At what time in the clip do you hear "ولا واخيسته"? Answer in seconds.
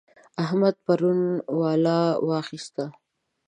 1.59-2.85